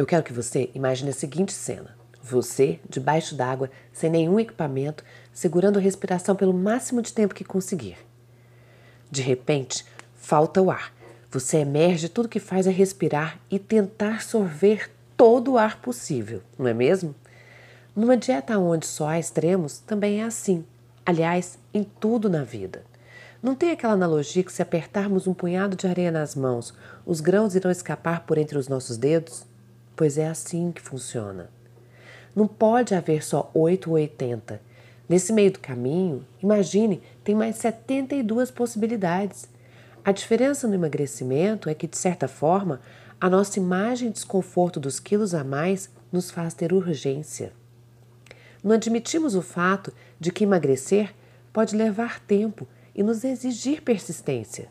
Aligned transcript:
Eu 0.00 0.06
quero 0.06 0.22
que 0.22 0.32
você 0.32 0.70
imagine 0.74 1.10
a 1.10 1.12
seguinte 1.12 1.52
cena: 1.52 1.94
você, 2.22 2.80
debaixo 2.88 3.34
d'água, 3.34 3.70
sem 3.92 4.08
nenhum 4.08 4.40
equipamento, 4.40 5.04
segurando 5.30 5.78
a 5.78 5.82
respiração 5.82 6.34
pelo 6.34 6.54
máximo 6.54 7.02
de 7.02 7.12
tempo 7.12 7.34
que 7.34 7.44
conseguir. 7.44 7.98
De 9.10 9.20
repente, 9.20 9.84
falta 10.16 10.62
o 10.62 10.70
ar. 10.70 10.90
Você 11.30 11.58
emerge, 11.58 12.08
tudo 12.08 12.30
que 12.30 12.40
faz 12.40 12.66
é 12.66 12.70
respirar 12.70 13.38
e 13.50 13.58
tentar 13.58 14.22
sorver 14.22 14.90
todo 15.18 15.52
o 15.52 15.58
ar 15.58 15.82
possível, 15.82 16.40
não 16.58 16.66
é 16.66 16.72
mesmo? 16.72 17.14
Numa 17.94 18.16
dieta 18.16 18.58
onde 18.58 18.86
só 18.86 19.06
há 19.06 19.18
extremos, 19.18 19.80
também 19.80 20.22
é 20.22 20.24
assim. 20.24 20.64
Aliás, 21.04 21.58
em 21.74 21.84
tudo 21.84 22.30
na 22.30 22.42
vida. 22.42 22.84
Não 23.42 23.54
tem 23.54 23.70
aquela 23.70 23.92
analogia 23.92 24.42
que 24.42 24.52
se 24.52 24.62
apertarmos 24.62 25.26
um 25.26 25.34
punhado 25.34 25.76
de 25.76 25.86
areia 25.86 26.10
nas 26.10 26.34
mãos, 26.34 26.72
os 27.04 27.20
grãos 27.20 27.54
irão 27.54 27.70
escapar 27.70 28.24
por 28.24 28.38
entre 28.38 28.56
os 28.56 28.66
nossos 28.66 28.96
dedos? 28.96 29.49
Pois 30.00 30.16
é 30.16 30.26
assim 30.26 30.72
que 30.72 30.80
funciona. 30.80 31.50
Não 32.34 32.46
pode 32.46 32.94
haver 32.94 33.22
só 33.22 33.50
8 33.52 33.90
ou 33.90 33.96
80. 33.96 34.58
Nesse 35.06 35.30
meio 35.30 35.52
do 35.52 35.58
caminho, 35.58 36.26
imagine, 36.42 37.02
tem 37.22 37.34
mais 37.34 37.56
72 37.56 38.50
possibilidades. 38.50 39.46
A 40.02 40.10
diferença 40.10 40.66
no 40.66 40.74
emagrecimento 40.74 41.68
é 41.68 41.74
que, 41.74 41.86
de 41.86 41.98
certa 41.98 42.26
forma, 42.26 42.80
a 43.20 43.28
nossa 43.28 43.58
imagem 43.58 44.08
de 44.08 44.14
desconforto 44.14 44.80
dos 44.80 44.98
quilos 44.98 45.34
a 45.34 45.44
mais 45.44 45.90
nos 46.10 46.30
faz 46.30 46.54
ter 46.54 46.72
urgência. 46.72 47.52
Não 48.64 48.72
admitimos 48.72 49.34
o 49.34 49.42
fato 49.42 49.92
de 50.18 50.32
que 50.32 50.44
emagrecer 50.44 51.12
pode 51.52 51.76
levar 51.76 52.20
tempo 52.20 52.66
e 52.94 53.02
nos 53.02 53.22
exigir 53.22 53.82
persistência. 53.82 54.66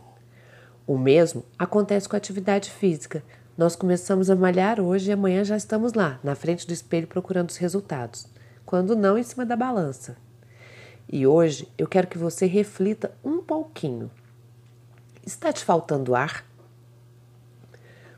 O 0.88 0.98
mesmo 0.98 1.46
acontece 1.56 2.10
com 2.10 2.16
a 2.16 2.18
atividade 2.18 2.72
física. 2.72 3.24
Nós 3.60 3.76
começamos 3.76 4.30
a 4.30 4.38
malhar 4.38 4.80
hoje 4.80 5.10
e 5.10 5.12
amanhã 5.12 5.44
já 5.44 5.58
estamos 5.58 5.92
lá, 5.92 6.18
na 6.24 6.34
frente 6.34 6.66
do 6.66 6.72
espelho, 6.72 7.06
procurando 7.06 7.50
os 7.50 7.58
resultados, 7.58 8.26
quando 8.66 8.96
não 8.96 9.18
em 9.18 9.24
cima 9.24 9.46
da 9.46 9.54
balança. 9.54 10.16
E 11.12 11.28
hoje 11.28 11.68
eu 11.78 11.86
quero 11.86 12.08
que 12.08 12.18
você 12.18 12.46
reflita 12.46 13.12
um 13.22 13.42
pouquinho. 13.42 14.10
Está 15.26 15.52
te 15.52 15.66
faltando 15.66 16.16
ar? 16.16 16.46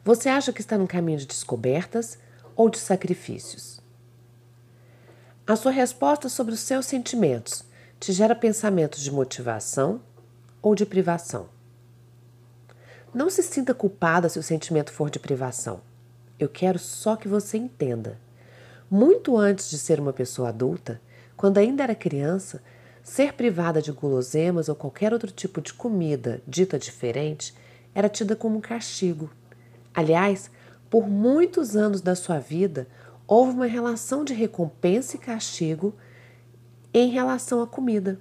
Você 0.05 0.29
acha 0.29 0.53
que 0.53 0.61
está 0.61 0.77
num 0.77 0.85
caminho 0.85 1.17
de 1.17 1.25
descobertas 1.25 2.19
ou 2.55 2.69
de 2.69 2.77
sacrifícios? 2.77 3.81
A 5.47 5.55
sua 5.55 5.71
resposta 5.71 6.29
sobre 6.29 6.53
os 6.53 6.59
seus 6.59 6.85
sentimentos 6.85 7.63
te 7.99 8.13
gera 8.13 8.35
pensamentos 8.35 9.01
de 9.01 9.09
motivação 9.09 10.03
ou 10.61 10.75
de 10.75 10.85
privação? 10.85 11.49
Não 13.13 13.29
se 13.29 13.43
sinta 13.43 13.73
culpada 13.73 14.29
se 14.29 14.39
o 14.39 14.43
sentimento 14.43 14.91
for 14.91 15.09
de 15.09 15.19
privação. 15.19 15.81
Eu 16.39 16.47
quero 16.47 16.79
só 16.79 17.17
que 17.17 17.27
você 17.27 17.57
entenda. 17.57 18.17
Muito 18.89 19.37
antes 19.37 19.69
de 19.69 19.77
ser 19.77 19.99
uma 19.99 20.13
pessoa 20.13 20.47
adulta, 20.47 21.01
quando 21.35 21.57
ainda 21.57 21.83
era 21.83 21.93
criança, 21.93 22.63
ser 23.03 23.33
privada 23.33 23.81
de 23.81 23.91
guloseimas 23.91 24.69
ou 24.69 24.75
qualquer 24.75 25.11
outro 25.11 25.29
tipo 25.29 25.59
de 25.59 25.73
comida 25.73 26.41
dita 26.47 26.79
diferente 26.79 27.53
era 27.93 28.07
tida 28.07 28.33
como 28.33 28.57
um 28.57 28.61
castigo. 28.61 29.29
Aliás, 29.93 30.49
por 30.89 31.09
muitos 31.09 31.75
anos 31.75 31.99
da 31.99 32.15
sua 32.15 32.39
vida, 32.39 32.87
houve 33.27 33.51
uma 33.51 33.65
relação 33.65 34.23
de 34.23 34.33
recompensa 34.33 35.17
e 35.17 35.19
castigo 35.19 35.93
em 36.93 37.09
relação 37.09 37.61
à 37.61 37.67
comida. 37.67 38.17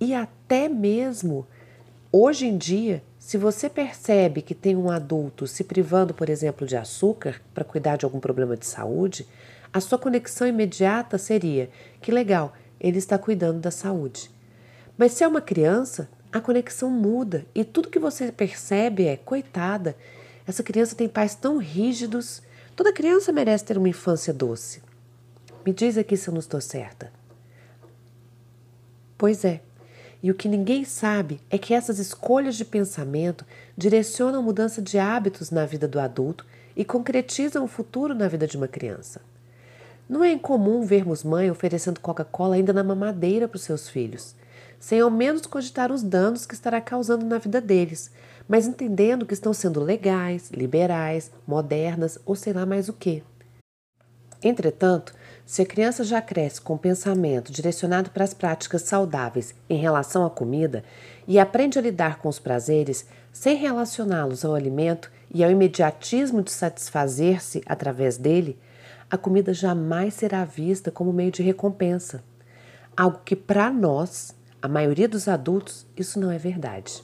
E 0.00 0.14
até 0.14 0.70
mesmo 0.70 1.46
hoje 2.10 2.46
em 2.46 2.56
dia, 2.56 3.02
se 3.24 3.38
você 3.38 3.70
percebe 3.70 4.42
que 4.42 4.54
tem 4.54 4.76
um 4.76 4.90
adulto 4.90 5.46
se 5.46 5.64
privando, 5.64 6.12
por 6.12 6.28
exemplo, 6.28 6.66
de 6.66 6.76
açúcar 6.76 7.40
para 7.54 7.64
cuidar 7.64 7.96
de 7.96 8.04
algum 8.04 8.20
problema 8.20 8.54
de 8.54 8.66
saúde, 8.66 9.26
a 9.72 9.80
sua 9.80 9.98
conexão 9.98 10.46
imediata 10.46 11.16
seria: 11.16 11.70
que 12.02 12.12
legal, 12.12 12.52
ele 12.78 12.98
está 12.98 13.16
cuidando 13.16 13.60
da 13.60 13.70
saúde. 13.70 14.30
Mas 14.98 15.12
se 15.12 15.24
é 15.24 15.26
uma 15.26 15.40
criança, 15.40 16.06
a 16.30 16.38
conexão 16.38 16.90
muda 16.90 17.46
e 17.54 17.64
tudo 17.64 17.88
que 17.88 17.98
você 17.98 18.30
percebe 18.30 19.06
é: 19.06 19.16
coitada, 19.16 19.96
essa 20.46 20.62
criança 20.62 20.94
tem 20.94 21.08
pais 21.08 21.34
tão 21.34 21.56
rígidos. 21.56 22.42
Toda 22.76 22.92
criança 22.92 23.32
merece 23.32 23.64
ter 23.64 23.78
uma 23.78 23.88
infância 23.88 24.34
doce. 24.34 24.82
Me 25.64 25.72
diz 25.72 25.96
aqui 25.96 26.14
se 26.14 26.28
eu 26.28 26.32
não 26.32 26.40
estou 26.40 26.60
certa. 26.60 27.10
Pois 29.16 29.46
é. 29.46 29.62
E 30.24 30.30
o 30.30 30.34
que 30.34 30.48
ninguém 30.48 30.86
sabe 30.86 31.38
é 31.50 31.58
que 31.58 31.74
essas 31.74 31.98
escolhas 31.98 32.56
de 32.56 32.64
pensamento 32.64 33.44
direcionam 33.76 34.42
mudança 34.42 34.80
de 34.80 34.98
hábitos 34.98 35.50
na 35.50 35.66
vida 35.66 35.86
do 35.86 36.00
adulto 36.00 36.46
e 36.74 36.82
concretizam 36.82 37.62
o 37.62 37.68
futuro 37.68 38.14
na 38.14 38.26
vida 38.26 38.46
de 38.46 38.56
uma 38.56 38.66
criança. 38.66 39.20
Não 40.08 40.24
é 40.24 40.32
incomum 40.32 40.82
vermos 40.82 41.22
mãe 41.22 41.50
oferecendo 41.50 42.00
Coca-Cola 42.00 42.54
ainda 42.54 42.72
na 42.72 42.82
mamadeira 42.82 43.46
para 43.46 43.56
os 43.56 43.64
seus 43.64 43.86
filhos, 43.86 44.34
sem 44.80 44.98
ao 44.98 45.10
menos 45.10 45.44
cogitar 45.44 45.92
os 45.92 46.02
danos 46.02 46.46
que 46.46 46.54
estará 46.54 46.80
causando 46.80 47.26
na 47.26 47.36
vida 47.36 47.60
deles, 47.60 48.10
mas 48.48 48.66
entendendo 48.66 49.26
que 49.26 49.34
estão 49.34 49.52
sendo 49.52 49.78
legais, 49.84 50.50
liberais, 50.50 51.30
modernas 51.46 52.18
ou 52.24 52.34
sei 52.34 52.54
lá 52.54 52.64
mais 52.64 52.88
o 52.88 52.94
que. 52.94 53.22
Entretanto, 54.42 55.14
se 55.46 55.60
a 55.60 55.66
criança 55.66 56.02
já 56.02 56.22
cresce 56.22 56.60
com 56.60 56.76
pensamento 56.76 57.52
direcionado 57.52 58.10
para 58.10 58.24
as 58.24 58.32
práticas 58.32 58.82
saudáveis 58.82 59.54
em 59.68 59.76
relação 59.76 60.24
à 60.24 60.30
comida 60.30 60.82
e 61.28 61.38
aprende 61.38 61.78
a 61.78 61.82
lidar 61.82 62.18
com 62.18 62.28
os 62.28 62.38
prazeres 62.38 63.06
sem 63.32 63.56
relacioná-los 63.56 64.44
ao 64.44 64.54
alimento 64.54 65.10
e 65.32 65.44
ao 65.44 65.50
imediatismo 65.50 66.42
de 66.42 66.50
satisfazer-se 66.50 67.62
através 67.66 68.16
dele, 68.16 68.58
a 69.10 69.18
comida 69.18 69.52
jamais 69.52 70.14
será 70.14 70.44
vista 70.44 70.90
como 70.90 71.12
meio 71.12 71.30
de 71.30 71.42
recompensa. 71.42 72.22
Algo 72.96 73.20
que 73.24 73.36
para 73.36 73.70
nós, 73.70 74.34
a 74.62 74.68
maioria 74.68 75.08
dos 75.08 75.28
adultos, 75.28 75.84
isso 75.96 76.18
não 76.18 76.30
é 76.30 76.38
verdade. 76.38 77.02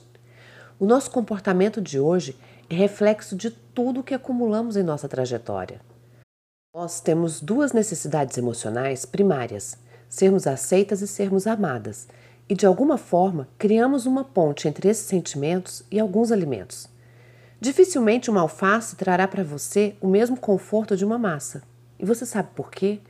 O 0.79 0.85
nosso 0.85 1.11
comportamento 1.11 1.79
de 1.79 1.99
hoje 1.99 2.35
é 2.69 2.73
reflexo 2.73 3.35
de 3.35 3.51
tudo 3.51 3.99
o 3.99 4.03
que 4.03 4.13
acumulamos 4.13 4.75
em 4.77 4.83
nossa 4.83 5.07
trajetória. 5.07 5.90
Nós 6.73 7.01
temos 7.01 7.41
duas 7.41 7.73
necessidades 7.73 8.37
emocionais 8.37 9.05
primárias: 9.05 9.77
sermos 10.07 10.47
aceitas 10.47 11.01
e 11.01 11.07
sermos 11.07 11.45
amadas, 11.45 12.07
e 12.47 12.55
de 12.55 12.65
alguma 12.65 12.97
forma 12.97 13.49
criamos 13.57 14.05
uma 14.05 14.23
ponte 14.23 14.69
entre 14.69 14.87
esses 14.87 15.05
sentimentos 15.05 15.83
e 15.91 15.99
alguns 15.99 16.31
alimentos. 16.31 16.87
Dificilmente 17.59 18.29
uma 18.29 18.39
alface 18.39 18.95
trará 18.95 19.27
para 19.27 19.43
você 19.43 19.97
o 19.99 20.07
mesmo 20.07 20.37
conforto 20.37 20.95
de 20.95 21.03
uma 21.03 21.17
massa. 21.17 21.61
E 21.99 22.05
você 22.05 22.25
sabe 22.25 22.47
por 22.55 22.71
quê? 22.71 23.01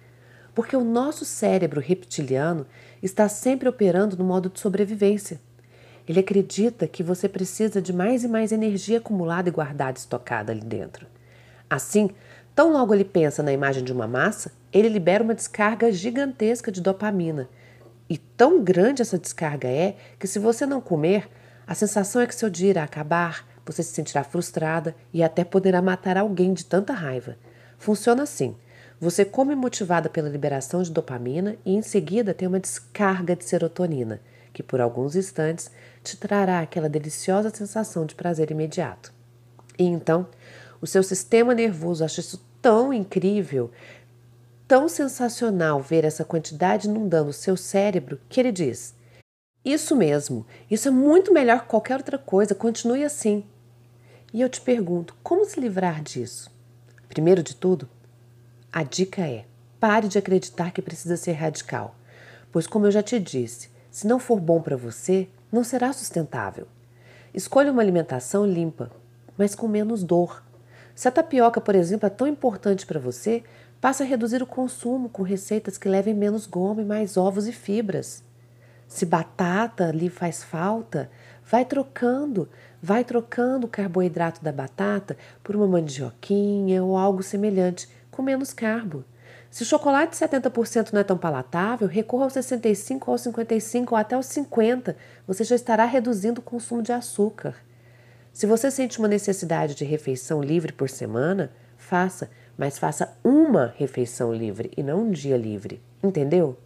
Porque 0.55 0.75
o 0.75 0.83
nosso 0.83 1.23
cérebro 1.23 1.79
reptiliano 1.79 2.66
está 2.99 3.29
sempre 3.29 3.69
operando 3.69 4.17
no 4.17 4.23
modo 4.23 4.49
de 4.49 4.59
sobrevivência. 4.59 5.39
Ele 6.07 6.19
acredita 6.19 6.88
que 6.88 7.03
você 7.03 7.29
precisa 7.29 7.79
de 7.79 7.93
mais 7.93 8.23
e 8.23 8.28
mais 8.28 8.51
energia 8.51 8.97
acumulada 8.97 9.49
e 9.49 9.51
guardada 9.51 9.99
estocada 9.99 10.51
ali 10.51 10.61
dentro. 10.61 11.05
Assim, 11.69 12.09
Tão 12.53 12.72
logo 12.72 12.94
ele 12.94 13.06
pensa 13.06 13.41
na 13.41 13.51
imagem 13.51 13.84
de 13.84 13.94
uma 13.94 14.07
massa, 14.07 14.51
ele 14.72 14.89
libera 14.89 15.23
uma 15.23 15.34
descarga 15.34 15.91
gigantesca 15.91 16.72
de 16.72 16.81
dopamina. 16.81 17.50
E 18.09 18.17
tão 18.17 18.62
grande 18.62 19.01
essa 19.01 19.17
descarga 19.17 19.67
é 19.67 19.95
que, 20.19 20.28
se 20.28 20.38
você 20.38 20.66
não 20.66 20.81
comer, 20.81 21.29
a 21.66 21.73
sensação 21.73 22.22
é 22.22 22.28
que 22.28 22.35
seu 22.35 22.50
dia 22.50 22.72
irá 22.72 22.84
acabar, 22.84 23.47
você 23.66 23.81
se 23.81 23.94
sentirá 23.94 24.23
frustrada 24.23 24.95
e 25.13 25.23
até 25.23 25.44
poderá 25.44 25.81
matar 25.81 26.17
alguém 26.17 26.53
de 26.53 26.66
tanta 26.66 26.94
raiva. 26.94 27.38
Funciona 27.78 28.23
assim: 28.23 28.56
você 29.00 29.23
come 29.23 29.56
motivada 29.56 30.09
pela 30.09 30.29
liberação 30.29 30.84
de 30.84 30.91
dopamina 30.91 31.56
e 31.66 31.73
em 31.73 31.81
seguida 31.81 32.34
tem 32.34 32.47
uma 32.47 32.59
descarga 32.59 33.35
de 33.35 33.45
serotonina, 33.45 34.19
que 34.51 34.61
por 34.61 34.81
alguns 34.81 35.16
instantes 35.16 35.72
te 36.03 36.17
trará 36.17 36.59
aquela 36.59 36.90
deliciosa 36.90 37.50
sensação 37.50 38.06
de 38.06 38.14
prazer 38.14 38.52
imediato. 38.52 39.14
E 39.79 39.85
então, 39.85 40.28
o 40.81 40.87
seu 40.87 41.02
sistema 41.02 41.55
nervoso 41.55 42.03
acha 42.03 42.20
isso 42.20 42.46
tão 42.61 42.93
incrível, 42.93 43.72
tão 44.67 44.87
sensacional 44.87 45.81
ver 45.81 46.05
essa 46.05 46.23
quantidade 46.23 46.87
inundando 46.87 47.29
o 47.29 47.34
seu 47.34 47.58
cérebro 47.58 48.19
que 48.29 48.40
ele 48.40 48.52
diz: 48.52 48.96
Isso 49.66 49.96
mesmo, 49.96 50.46
isso 50.69 50.87
é 50.87 50.91
muito 50.91 51.34
melhor 51.34 51.61
que 51.61 51.67
qualquer 51.67 51.97
outra 51.97 52.17
coisa, 52.17 52.53
continue 52.53 53.03
assim. 53.03 53.43
E 54.34 54.41
eu 54.41 54.49
te 54.49 54.61
pergunto: 54.61 55.16
como 55.23 55.46
se 55.46 55.59
livrar 55.59 56.02
disso? 56.02 56.49
Primeiro 57.09 57.43
de 57.43 57.55
tudo, 57.55 57.90
a 58.72 58.84
dica 58.84 59.22
é: 59.22 59.46
pare 59.79 60.08
de 60.08 60.17
acreditar 60.17 60.72
que 60.72 60.81
precisa 60.81 61.17
ser 61.17 61.34
radical, 61.34 61.96
pois, 62.52 62.67
como 62.67 62.85
eu 62.85 62.91
já 62.91 63.03
te 63.03 63.19
disse, 63.19 63.69
se 63.90 64.08
não 64.08 64.19
for 64.19 64.40
bom 64.40 64.61
para 64.61 64.78
você, 64.78 65.28
não 65.52 65.63
será 65.63 65.91
sustentável. 65.91 66.67
Escolha 67.34 67.72
uma 67.72 67.81
alimentação 67.81 68.46
limpa, 68.46 68.91
mas 69.37 69.55
com 69.55 69.67
menos 69.67 70.03
dor. 70.03 70.43
Se 71.01 71.07
a 71.07 71.11
tapioca, 71.11 71.59
por 71.59 71.73
exemplo, 71.73 72.05
é 72.05 72.11
tão 72.11 72.27
importante 72.27 72.85
para 72.85 72.99
você, 72.99 73.43
passe 73.81 74.03
a 74.03 74.05
reduzir 74.05 74.43
o 74.43 74.45
consumo 74.45 75.09
com 75.09 75.23
receitas 75.23 75.75
que 75.75 75.89
levem 75.89 76.13
menos 76.13 76.45
goma 76.45 76.79
e 76.79 76.85
mais 76.85 77.17
ovos 77.17 77.47
e 77.47 77.51
fibras. 77.51 78.23
Se 78.87 79.03
batata 79.03 79.89
lhe 79.89 80.11
faz 80.11 80.43
falta, 80.43 81.09
Vai 81.43 81.65
trocando, 81.65 82.47
vai 82.79 83.03
trocando 83.03 83.65
o 83.65 83.69
carboidrato 83.69 84.43
da 84.43 84.51
batata 84.51 85.17
por 85.43 85.55
uma 85.55 85.65
mandioquinha 85.65 86.83
ou 86.83 86.95
algo 86.95 87.23
semelhante, 87.23 87.89
com 88.11 88.21
menos 88.21 88.53
carbo. 88.53 89.03
Se 89.49 89.63
o 89.63 89.65
chocolate 89.65 90.11
de 90.11 90.23
70% 90.23 90.93
não 90.93 91.01
é 91.01 91.03
tão 91.03 91.17
palatável, 91.17 91.87
recorra 91.87 92.25
aos 92.25 92.33
65 92.33 93.09
ou 93.09 93.17
55 93.17 93.95
ou 93.95 93.99
até 93.99 94.13
aos 94.13 94.27
50. 94.27 94.95
Você 95.25 95.43
já 95.43 95.55
estará 95.55 95.83
reduzindo 95.85 96.41
o 96.41 96.43
consumo 96.43 96.83
de 96.83 96.91
açúcar. 96.91 97.55
Se 98.33 98.45
você 98.45 98.72
sente 98.72 98.99
uma 98.99 99.07
necessidade 99.07 99.75
de 99.75 99.85
refeição 99.85 100.41
livre 100.41 100.72
por 100.72 100.89
semana, 100.89 101.51
faça, 101.78 102.29
mas 102.57 102.78
faça 102.78 103.17
uma 103.23 103.73
refeição 103.78 104.33
livre 104.33 104.72
e 104.75 104.81
não 104.81 105.03
um 105.03 105.11
dia 105.11 105.37
livre. 105.37 105.81
Entendeu? 106.01 106.57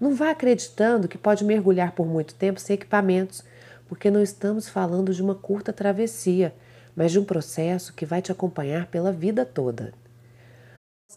Não 0.00 0.14
vá 0.14 0.30
acreditando 0.30 1.08
que 1.08 1.18
pode 1.18 1.44
mergulhar 1.44 1.92
por 1.92 2.06
muito 2.06 2.34
tempo 2.34 2.60
sem 2.60 2.74
equipamentos, 2.74 3.44
porque 3.88 4.10
não 4.10 4.22
estamos 4.22 4.68
falando 4.68 5.14
de 5.14 5.22
uma 5.22 5.34
curta 5.34 5.72
travessia, 5.72 6.54
mas 6.94 7.12
de 7.12 7.18
um 7.18 7.24
processo 7.24 7.94
que 7.94 8.06
vai 8.06 8.20
te 8.20 8.30
acompanhar 8.30 8.86
pela 8.86 9.12
vida 9.12 9.44
toda 9.44 9.92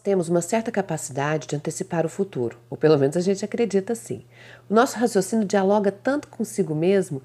temos 0.06 0.28
uma 0.28 0.40
certa 0.40 0.70
capacidade 0.70 1.48
de 1.48 1.56
antecipar 1.56 2.06
o 2.06 2.08
futuro, 2.08 2.56
ou 2.70 2.76
pelo 2.76 2.96
menos 2.96 3.16
a 3.16 3.20
gente 3.20 3.44
acredita 3.44 3.92
assim. 3.92 4.24
O 4.70 4.72
nosso 4.72 4.96
raciocínio 4.96 5.44
dialoga 5.44 5.90
tanto 5.90 6.28
consigo 6.28 6.76
mesmo 6.76 7.20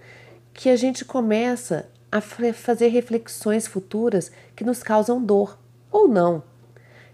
que 0.51 0.67
a 0.67 0.75
gente 0.75 1.05
começa 1.05 1.87
a 2.11 2.19
fazer 2.19 2.87
reflexões 2.89 3.67
futuras 3.67 4.31
que 4.55 4.63
nos 4.63 4.83
causam 4.83 5.23
dor, 5.23 5.57
ou 5.89 6.07
não. 6.07 6.43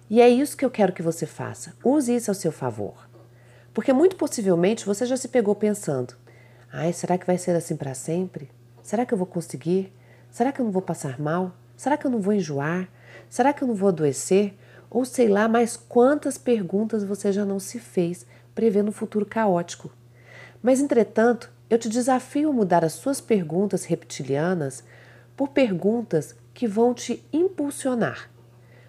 E 0.09 0.21
é 0.21 0.29
isso 0.29 0.57
que 0.57 0.65
eu 0.65 0.71
quero 0.71 0.93
que 0.93 1.01
você 1.01 1.25
faça. 1.25 1.73
Use 1.83 2.15
isso 2.15 2.31
ao 2.31 2.35
seu 2.35 2.51
favor. 2.51 3.07
Porque 3.73 3.93
muito 3.93 4.15
possivelmente 4.15 4.85
você 4.85 5.05
já 5.05 5.15
se 5.15 5.27
pegou 5.27 5.53
pensando: 5.53 6.15
ai, 6.71 6.93
será 6.93 7.17
que 7.17 7.27
vai 7.27 7.37
ser 7.37 7.55
assim 7.55 7.75
para 7.75 7.93
sempre? 7.93 8.49
Será 8.81 9.05
que 9.05 9.13
eu 9.13 9.17
vou 9.17 9.27
conseguir? 9.27 9.93
Será 10.31 10.51
que 10.51 10.59
eu 10.61 10.65
não 10.65 10.71
vou 10.71 10.81
passar 10.81 11.19
mal? 11.19 11.53
Será 11.75 11.97
que 11.97 12.07
eu 12.07 12.11
não 12.11 12.21
vou 12.21 12.33
enjoar? 12.33 12.89
Será 13.29 13.53
que 13.53 13.63
eu 13.63 13.67
não 13.67 13.75
vou 13.75 13.89
adoecer? 13.89 14.57
ou 14.89 15.05
sei 15.05 15.27
lá 15.27 15.47
mais 15.47 15.75
quantas 15.75 16.37
perguntas 16.37 17.03
você 17.03 17.31
já 17.31 17.45
não 17.45 17.59
se 17.59 17.79
fez 17.79 18.25
prevendo 18.55 18.89
um 18.89 18.93
futuro 18.93 19.25
caótico. 19.25 19.91
Mas, 20.61 20.79
entretanto, 20.79 21.51
eu 21.69 21.77
te 21.77 21.89
desafio 21.89 22.49
a 22.49 22.53
mudar 22.53 22.83
as 22.83 22.93
suas 22.93 23.19
perguntas 23.19 23.85
reptilianas 23.85 24.83
por 25.35 25.49
perguntas 25.49 26.35
que 26.53 26.67
vão 26.67 26.93
te 26.93 27.23
impulsionar. 27.31 28.29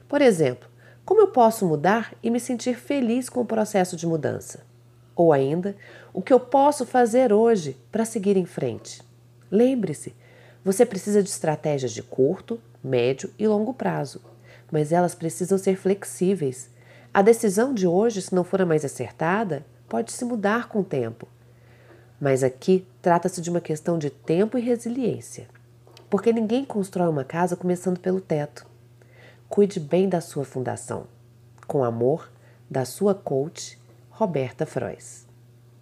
Por 0.08 0.22
exemplo, 0.22 0.68
como 1.04 1.20
eu 1.20 1.28
posso 1.28 1.66
mudar 1.66 2.14
e 2.22 2.30
me 2.30 2.40
sentir 2.40 2.76
feliz 2.76 3.28
com 3.28 3.40
o 3.40 3.46
processo 3.46 3.96
de 3.96 4.06
mudança? 4.06 4.66
Ou 5.14 5.32
ainda, 5.32 5.76
o 6.12 6.22
que 6.22 6.32
eu 6.32 6.40
posso 6.40 6.86
fazer 6.86 7.32
hoje 7.32 7.76
para 7.90 8.04
seguir 8.04 8.36
em 8.36 8.46
frente? 8.46 9.02
Lembre-se, 9.50 10.14
você 10.64 10.86
precisa 10.86 11.22
de 11.22 11.28
estratégias 11.28 11.92
de 11.92 12.02
curto, 12.02 12.60
médio 12.82 13.30
e 13.38 13.46
longo 13.46 13.74
prazo 13.74 14.20
mas 14.70 14.92
elas 14.92 15.14
precisam 15.14 15.58
ser 15.58 15.76
flexíveis. 15.76 16.70
A 17.12 17.22
decisão 17.22 17.72
de 17.72 17.86
hoje, 17.86 18.22
se 18.22 18.34
não 18.34 18.44
for 18.44 18.60
a 18.60 18.66
mais 18.66 18.84
acertada, 18.84 19.64
pode 19.88 20.12
se 20.12 20.24
mudar 20.24 20.68
com 20.68 20.80
o 20.80 20.84
tempo. 20.84 21.26
Mas 22.20 22.42
aqui 22.42 22.86
trata-se 23.00 23.40
de 23.40 23.50
uma 23.50 23.60
questão 23.60 23.98
de 23.98 24.10
tempo 24.10 24.58
e 24.58 24.60
resiliência. 24.60 25.46
Porque 26.10 26.32
ninguém 26.32 26.64
constrói 26.64 27.08
uma 27.08 27.24
casa 27.24 27.54
começando 27.54 28.00
pelo 28.00 28.20
teto. 28.20 28.66
Cuide 29.48 29.78
bem 29.78 30.08
da 30.08 30.20
sua 30.20 30.44
fundação. 30.44 31.06
Com 31.66 31.84
amor, 31.84 32.30
da 32.68 32.84
sua 32.84 33.14
coach, 33.14 33.78
Roberta 34.10 34.66
Frois. 34.66 35.27